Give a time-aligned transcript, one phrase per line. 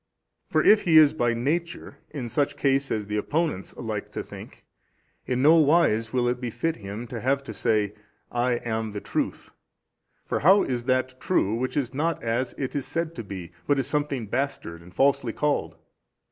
[0.49, 4.65] For if he is by nature in such case as the opponents like to think,
[5.27, 7.93] in no wise will it befit him to have to say,
[8.31, 9.51] I am the truth:
[10.25, 13.77] for how is that true which is not as it is said to be, but
[13.77, 15.77] is something bastard and falsely called?